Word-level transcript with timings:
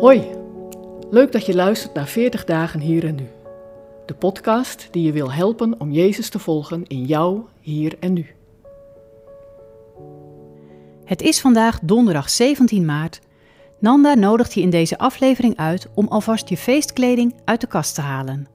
Hoi, 0.00 0.26
leuk 1.10 1.32
dat 1.32 1.46
je 1.46 1.54
luistert 1.54 1.94
naar 1.94 2.06
40 2.06 2.44
dagen 2.44 2.80
hier 2.80 3.04
en 3.04 3.14
nu. 3.14 3.28
De 4.06 4.14
podcast 4.14 4.88
die 4.90 5.02
je 5.02 5.12
wil 5.12 5.32
helpen 5.32 5.80
om 5.80 5.90
Jezus 5.90 6.28
te 6.28 6.38
volgen 6.38 6.86
in 6.86 7.04
jou, 7.04 7.40
hier 7.60 7.96
en 8.00 8.12
nu. 8.12 8.26
Het 11.04 11.22
is 11.22 11.40
vandaag 11.40 11.78
donderdag 11.82 12.30
17 12.30 12.84
maart. 12.84 13.20
Nanda 13.78 14.14
nodigt 14.14 14.54
je 14.54 14.60
in 14.60 14.70
deze 14.70 14.98
aflevering 14.98 15.56
uit 15.56 15.88
om 15.94 16.08
alvast 16.08 16.48
je 16.48 16.56
feestkleding 16.56 17.34
uit 17.44 17.60
de 17.60 17.66
kast 17.66 17.94
te 17.94 18.00
halen. 18.00 18.48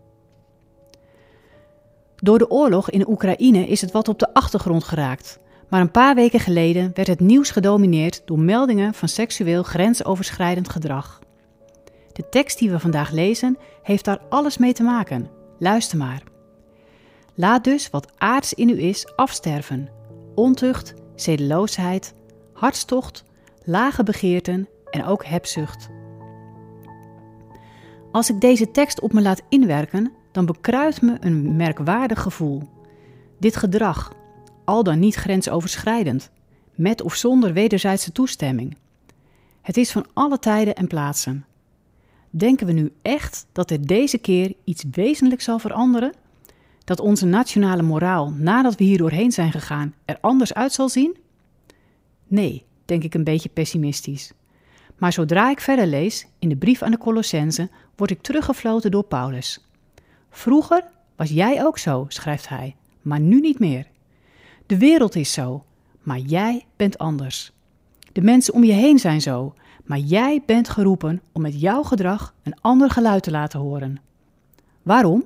Door 2.15 2.37
de 2.37 2.49
oorlog 2.49 2.89
in 2.89 3.09
Oekraïne 3.09 3.67
is 3.67 3.81
het 3.81 3.91
wat 3.91 4.07
op 4.07 4.19
de 4.19 4.33
achtergrond 4.33 4.83
geraakt. 4.83 5.39
Maar 5.69 5.81
een 5.81 5.91
paar 5.91 6.15
weken 6.15 6.39
geleden 6.39 6.91
werd 6.93 7.07
het 7.07 7.19
nieuws 7.19 7.51
gedomineerd 7.51 8.21
door 8.25 8.39
meldingen 8.39 8.93
van 8.93 9.07
seksueel 9.07 9.63
grensoverschrijdend 9.63 10.69
gedrag. 10.69 11.21
De 12.13 12.29
tekst 12.29 12.59
die 12.59 12.71
we 12.71 12.79
vandaag 12.79 13.11
lezen 13.11 13.57
heeft 13.81 14.05
daar 14.05 14.21
alles 14.29 14.57
mee 14.57 14.73
te 14.73 14.83
maken. 14.83 15.29
Luister 15.57 15.97
maar. 15.97 16.23
Laat 17.33 17.63
dus 17.63 17.89
wat 17.89 18.11
aards 18.17 18.53
in 18.53 18.69
u 18.69 18.81
is 18.81 19.15
afsterven: 19.15 19.89
ontucht, 20.35 20.93
zedeloosheid, 21.15 22.13
hartstocht, 22.53 23.23
lage 23.63 24.03
begeerten 24.03 24.67
en 24.89 25.05
ook 25.05 25.25
hebzucht. 25.25 25.89
Als 28.11 28.29
ik 28.29 28.41
deze 28.41 28.71
tekst 28.71 28.99
op 28.99 29.13
me 29.13 29.21
laat 29.21 29.41
inwerken, 29.49 30.11
dan 30.31 30.45
bekruipt 30.45 31.01
me 31.01 31.17
een 31.19 31.55
merkwaardig 31.55 32.21
gevoel. 32.21 32.61
Dit 33.39 33.55
gedrag, 33.55 34.13
al 34.65 34.83
dan 34.83 34.99
niet 34.99 35.15
grensoverschrijdend, 35.15 36.31
met 36.75 37.01
of 37.01 37.15
zonder 37.15 37.53
wederzijdse 37.53 38.11
toestemming. 38.11 38.77
Het 39.61 39.77
is 39.77 39.91
van 39.91 40.05
alle 40.13 40.39
tijden 40.39 40.75
en 40.75 40.87
plaatsen. 40.87 41.45
Denken 42.35 42.67
we 42.67 42.73
nu 42.73 42.93
echt 43.01 43.47
dat 43.51 43.71
er 43.71 43.87
deze 43.87 44.17
keer 44.17 44.53
iets 44.63 44.83
wezenlijks 44.91 45.43
zal 45.43 45.59
veranderen? 45.59 46.13
Dat 46.83 46.99
onze 46.99 47.25
nationale 47.25 47.81
moraal, 47.81 48.29
nadat 48.29 48.75
we 48.75 48.83
hier 48.83 48.97
doorheen 48.97 49.31
zijn 49.31 49.51
gegaan, 49.51 49.93
er 50.05 50.17
anders 50.21 50.53
uit 50.53 50.73
zal 50.73 50.89
zien? 50.89 51.17
Nee, 52.27 52.65
denk 52.85 53.03
ik 53.03 53.13
een 53.13 53.23
beetje 53.23 53.49
pessimistisch. 53.49 54.33
Maar 54.97 55.13
zodra 55.13 55.49
ik 55.49 55.59
verder 55.59 55.87
lees, 55.87 56.27
in 56.39 56.49
de 56.49 56.55
brief 56.55 56.81
aan 56.81 56.91
de 56.91 56.97
Colossense, 56.97 57.69
word 57.95 58.11
ik 58.11 58.21
teruggefloten 58.21 58.91
door 58.91 59.03
Paulus. 59.03 59.65
Vroeger 60.29 60.83
was 61.15 61.29
jij 61.29 61.65
ook 61.65 61.77
zo, 61.77 62.05
schrijft 62.07 62.49
hij, 62.49 62.75
maar 63.01 63.19
nu 63.19 63.39
niet 63.39 63.59
meer. 63.59 63.87
De 64.65 64.77
wereld 64.77 65.15
is 65.15 65.33
zo, 65.33 65.63
maar 66.01 66.19
jij 66.19 66.65
bent 66.75 66.97
anders. 66.97 67.51
De 68.11 68.21
mensen 68.21 68.53
om 68.53 68.63
je 68.63 68.73
heen 68.73 68.99
zijn 68.99 69.21
zo, 69.21 69.53
maar 69.83 69.97
jij 69.97 70.41
bent 70.45 70.69
geroepen 70.69 71.21
om 71.31 71.41
met 71.41 71.61
jouw 71.61 71.83
gedrag 71.83 72.33
een 72.43 72.55
ander 72.61 72.89
geluid 72.89 73.23
te 73.23 73.31
laten 73.31 73.59
horen. 73.59 74.01
Waarom? 74.81 75.23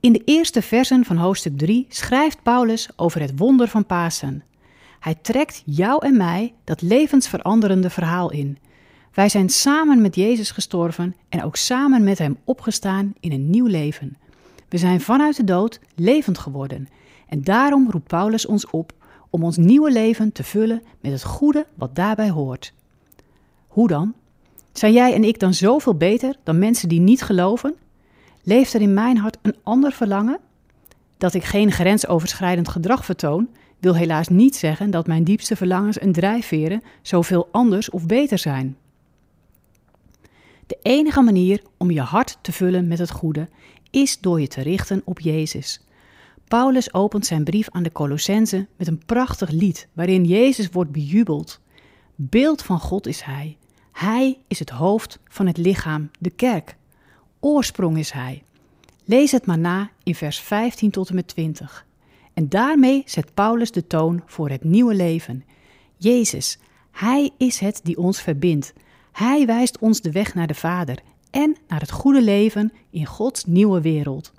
In 0.00 0.12
de 0.12 0.22
eerste 0.24 0.62
versen 0.62 1.04
van 1.04 1.16
hoofdstuk 1.16 1.58
3 1.58 1.86
schrijft 1.88 2.42
Paulus 2.42 2.88
over 2.96 3.20
het 3.20 3.38
wonder 3.38 3.68
van 3.68 3.86
Pasen. 3.86 4.42
Hij 5.00 5.14
trekt 5.14 5.62
jou 5.64 6.06
en 6.06 6.16
mij 6.16 6.54
dat 6.64 6.82
levensveranderende 6.82 7.90
verhaal 7.90 8.30
in. 8.30 8.58
Wij 9.12 9.28
zijn 9.28 9.48
samen 9.48 10.00
met 10.00 10.14
Jezus 10.14 10.50
gestorven 10.50 11.16
en 11.28 11.44
ook 11.44 11.56
samen 11.56 12.04
met 12.04 12.18
Hem 12.18 12.36
opgestaan 12.44 13.12
in 13.20 13.32
een 13.32 13.50
nieuw 13.50 13.66
leven. 13.66 14.16
We 14.68 14.78
zijn 14.78 15.00
vanuit 15.00 15.36
de 15.36 15.44
dood 15.44 15.80
levend 15.94 16.38
geworden 16.38 16.88
en 17.28 17.42
daarom 17.42 17.90
roept 17.90 18.06
Paulus 18.06 18.46
ons 18.46 18.70
op 18.70 18.92
om 19.30 19.44
ons 19.44 19.56
nieuwe 19.56 19.92
leven 19.92 20.32
te 20.32 20.44
vullen 20.44 20.82
met 21.00 21.12
het 21.12 21.24
goede 21.24 21.66
wat 21.74 21.94
daarbij 21.94 22.30
hoort. 22.30 22.72
Hoe 23.78 23.88
dan? 23.88 24.14
Zijn 24.72 24.92
jij 24.92 25.14
en 25.14 25.24
ik 25.24 25.38
dan 25.38 25.54
zoveel 25.54 25.94
beter 25.94 26.36
dan 26.42 26.58
mensen 26.58 26.88
die 26.88 27.00
niet 27.00 27.22
geloven? 27.22 27.74
Leeft 28.42 28.74
er 28.74 28.80
in 28.80 28.94
mijn 28.94 29.16
hart 29.16 29.38
een 29.42 29.56
ander 29.62 29.92
verlangen? 29.92 30.40
Dat 31.18 31.34
ik 31.34 31.44
geen 31.44 31.72
grensoverschrijdend 31.72 32.68
gedrag 32.68 33.04
vertoon, 33.04 33.48
wil 33.78 33.94
helaas 33.94 34.28
niet 34.28 34.56
zeggen 34.56 34.90
dat 34.90 35.06
mijn 35.06 35.24
diepste 35.24 35.56
verlangens 35.56 35.98
en 35.98 36.12
drijfveren 36.12 36.82
zoveel 37.02 37.48
anders 37.50 37.90
of 37.90 38.06
beter 38.06 38.38
zijn. 38.38 38.76
De 40.66 40.78
enige 40.82 41.22
manier 41.22 41.62
om 41.76 41.90
je 41.90 42.00
hart 42.00 42.38
te 42.40 42.52
vullen 42.52 42.88
met 42.88 42.98
het 42.98 43.10
goede 43.10 43.48
is 43.90 44.20
door 44.20 44.40
je 44.40 44.48
te 44.48 44.62
richten 44.62 45.02
op 45.04 45.20
Jezus. 45.20 45.84
Paulus 46.48 46.94
opent 46.94 47.26
zijn 47.26 47.44
brief 47.44 47.70
aan 47.70 47.82
de 47.82 47.92
Colossense 47.92 48.66
met 48.76 48.86
een 48.86 49.02
prachtig 49.06 49.50
lied 49.50 49.88
waarin 49.92 50.24
Jezus 50.24 50.68
wordt 50.68 50.92
bejubeld. 50.92 51.60
Beeld 52.14 52.62
van 52.62 52.80
God 52.80 53.06
is 53.06 53.20
Hij. 53.20 53.56
Hij 53.98 54.38
is 54.48 54.58
het 54.58 54.70
hoofd 54.70 55.18
van 55.28 55.46
het 55.46 55.56
lichaam, 55.56 56.10
de 56.18 56.30
kerk. 56.30 56.76
Oorsprong 57.40 57.98
is 57.98 58.10
Hij. 58.10 58.42
Lees 59.04 59.32
het 59.32 59.46
maar 59.46 59.58
na 59.58 59.90
in 60.02 60.14
vers 60.14 60.40
15 60.40 60.90
tot 60.90 61.08
en 61.08 61.14
met 61.14 61.28
20. 61.28 61.86
En 62.34 62.48
daarmee 62.48 63.02
zet 63.06 63.34
Paulus 63.34 63.70
de 63.70 63.86
toon 63.86 64.22
voor 64.26 64.50
het 64.50 64.64
nieuwe 64.64 64.94
leven. 64.94 65.44
Jezus, 65.96 66.58
Hij 66.90 67.30
is 67.38 67.58
het 67.58 67.80
die 67.82 67.96
ons 67.96 68.20
verbindt. 68.20 68.72
Hij 69.12 69.46
wijst 69.46 69.78
ons 69.78 70.00
de 70.00 70.12
weg 70.12 70.34
naar 70.34 70.46
de 70.46 70.54
Vader 70.54 70.98
en 71.30 71.56
naar 71.68 71.80
het 71.80 71.90
goede 71.90 72.22
leven 72.22 72.72
in 72.90 73.06
Gods 73.06 73.44
nieuwe 73.44 73.80
wereld. 73.80 74.32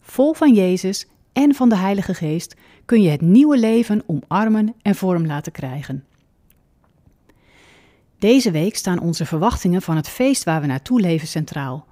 Vol 0.00 0.34
van 0.34 0.54
Jezus 0.54 1.06
en 1.32 1.54
van 1.54 1.68
de 1.68 1.76
Heilige 1.76 2.14
Geest 2.14 2.54
kun 2.84 3.02
je 3.02 3.10
het 3.10 3.20
nieuwe 3.20 3.58
leven 3.58 4.02
omarmen 4.06 4.74
en 4.82 4.94
vorm 4.94 5.26
laten 5.26 5.52
krijgen. 5.52 6.07
Deze 8.18 8.50
week 8.50 8.76
staan 8.76 9.00
onze 9.00 9.26
verwachtingen 9.26 9.82
van 9.82 9.96
het 9.96 10.08
feest 10.08 10.44
waar 10.44 10.60
we 10.60 10.66
naartoe 10.66 11.00
leven 11.00 11.28
centraal. 11.28 11.86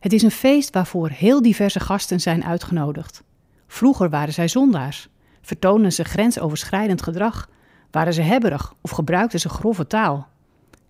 Het 0.00 0.12
is 0.12 0.22
een 0.22 0.30
feest 0.30 0.74
waarvoor 0.74 1.08
heel 1.08 1.42
diverse 1.42 1.80
gasten 1.80 2.20
zijn 2.20 2.44
uitgenodigd. 2.44 3.22
Vroeger 3.66 4.10
waren 4.10 4.32
zij 4.32 4.48
zondaars, 4.48 5.08
vertoonden 5.40 5.92
ze 5.92 6.04
grensoverschrijdend 6.04 7.02
gedrag, 7.02 7.50
waren 7.90 8.14
ze 8.14 8.22
hebberig 8.22 8.74
of 8.80 8.90
gebruikten 8.90 9.40
ze 9.40 9.48
grove 9.48 9.86
taal. 9.86 10.28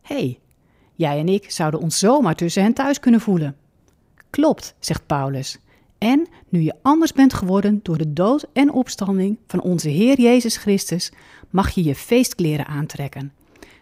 Hé, 0.02 0.14
hey, 0.14 0.38
jij 0.94 1.18
en 1.18 1.28
ik 1.28 1.50
zouden 1.50 1.80
ons 1.80 1.98
zomaar 1.98 2.34
tussen 2.34 2.62
hen 2.62 2.74
thuis 2.74 3.00
kunnen 3.00 3.20
voelen. 3.20 3.56
Klopt, 4.30 4.74
zegt 4.78 5.06
Paulus. 5.06 5.58
En 5.98 6.28
nu 6.48 6.60
je 6.60 6.74
anders 6.82 7.12
bent 7.12 7.34
geworden 7.34 7.80
door 7.82 7.98
de 7.98 8.12
dood 8.12 8.46
en 8.52 8.72
opstanding 8.72 9.38
van 9.46 9.60
onze 9.60 9.88
Heer 9.88 10.20
Jezus 10.20 10.56
Christus, 10.56 11.12
mag 11.50 11.70
je 11.70 11.84
je 11.84 11.94
feestkleren 11.94 12.66
aantrekken. 12.66 13.32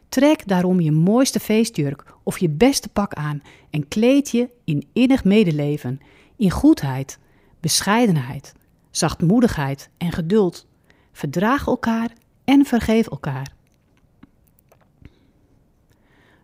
Trek 0.09 0.49
daarom 0.49 0.81
je 0.81 0.93
mooiste 0.93 1.41
feestjurk 1.41 2.05
of 2.23 2.39
je 2.39 2.49
beste 2.49 2.89
pak 2.89 3.15
aan 3.15 3.43
en 3.71 3.89
kleed 3.89 4.31
je 4.31 4.49
in 4.65 4.89
innig 4.93 5.25
medeleven, 5.25 6.01
in 6.37 6.51
goedheid, 6.51 7.19
bescheidenheid, 7.61 8.55
zachtmoedigheid 8.91 9.91
en 9.97 10.13
geduld. 10.13 10.67
Verdraag 11.13 11.67
elkaar 11.67 12.11
en 12.45 12.65
vergeef 12.65 13.07
elkaar. 13.07 13.53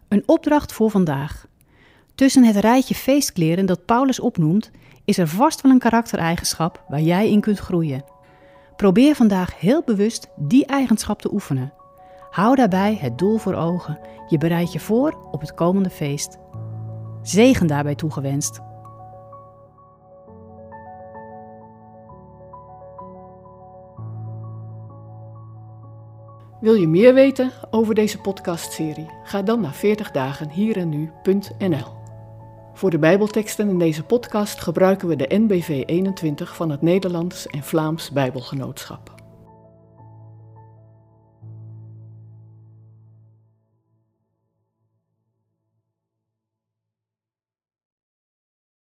Een 0.08 0.22
opdracht 0.26 0.72
voor 0.72 0.90
vandaag. 0.90 1.46
Tussen 2.14 2.44
het 2.44 2.56
rijtje 2.56 2.94
feestkleren 2.94 3.66
dat 3.66 3.84
Paulus 3.84 4.20
opnoemt, 4.20 4.70
is 5.04 5.18
er 5.18 5.28
vast 5.28 5.60
wel 5.60 5.72
een 5.72 5.78
karaktereigenschap 5.78 6.84
waar 6.88 7.00
jij 7.00 7.30
in 7.30 7.40
kunt 7.40 7.58
groeien. 7.58 8.04
Probeer 8.76 9.14
vandaag 9.14 9.60
heel 9.60 9.82
bewust 9.82 10.28
die 10.36 10.66
eigenschap 10.66 11.20
te 11.20 11.32
oefenen. 11.32 11.72
Hou 12.34 12.54
daarbij 12.54 12.96
het 13.00 13.18
doel 13.18 13.36
voor 13.36 13.54
ogen. 13.54 13.98
Je 14.28 14.38
bereidt 14.38 14.72
je 14.72 14.80
voor 14.80 15.28
op 15.30 15.40
het 15.40 15.54
komende 15.54 15.90
feest. 15.90 16.38
Zegen 17.22 17.66
daarbij 17.66 17.94
toegewenst. 17.94 18.60
Wil 26.60 26.74
je 26.74 26.86
meer 26.86 27.14
weten 27.14 27.50
over 27.70 27.94
deze 27.94 28.20
podcastserie? 28.20 29.10
Ga 29.24 29.42
dan 29.42 29.60
naar 29.60 29.74
40 29.74 30.10
dagen 30.10 30.50
hier 30.50 30.76
en 30.76 30.88
nu.nl. 30.88 31.92
Voor 32.72 32.90
de 32.90 32.98
Bijbelteksten 32.98 33.68
in 33.68 33.78
deze 33.78 34.04
podcast 34.04 34.60
gebruiken 34.60 35.08
we 35.08 35.16
de 35.16 35.36
NBV 35.38 35.82
21 35.86 36.56
van 36.56 36.70
het 36.70 36.82
Nederlands 36.82 37.46
en 37.46 37.62
Vlaams 37.62 38.10
Bijbelgenootschap. 38.10 39.13